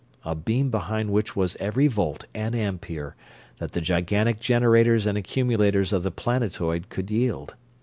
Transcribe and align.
A 0.25 0.33
beam 0.33 0.71
behind 0.71 1.11
which 1.11 1.35
was 1.35 1.55
every 1.59 1.85
volt 1.85 2.25
and 2.33 2.55
ampere 2.55 3.15
that 3.59 3.73
the 3.73 3.81
gigantic 3.81 4.39
generators 4.39 5.05
and 5.05 5.15
accumulators 5.15 5.93
of 5.93 6.01
the 6.01 6.09
planetoid 6.09 6.89
could 6.89 7.11
yield. 7.11 7.53